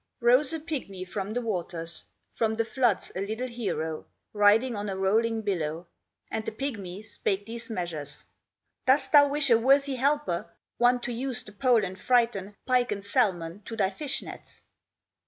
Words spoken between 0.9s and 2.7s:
from the waters, From the